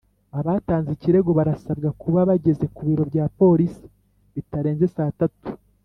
[0.39, 3.85] abatanze ikirego barasabwa kuba bageze ku biro bya Polisi
[4.33, 5.47] bitarenze saa tatu